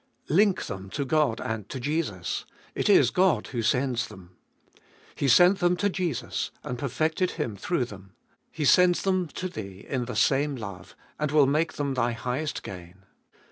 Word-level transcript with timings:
Link 0.29 0.65
them 0.65 0.89
to 0.89 1.05
God 1.05 1.39
and 1.39 1.69
to 1.69 1.79
Jesus. 1.79 2.43
It 2.73 2.89
is 2.89 3.11
God 3.11 3.45
who 3.49 3.61
sends 3.61 4.07
them. 4.07 4.35
He 5.13 5.27
sent 5.27 5.59
them 5.59 5.77
to 5.77 5.89
Jesus 5.91 6.49
and 6.63 6.79
perfected 6.79 7.29
Him 7.37 7.55
through 7.55 7.85
them. 7.85 8.13
He 8.51 8.65
sends 8.65 9.03
them 9.03 9.27
to 9.27 9.47
thee 9.47 9.85
in 9.87 10.05
the 10.05 10.15
same 10.15 10.55
love, 10.55 10.95
and 11.19 11.29
will 11.29 11.45
make 11.45 11.73
them 11.73 11.93
thy 11.93 12.13
highest 12.13 12.63
gain. 12.63 13.03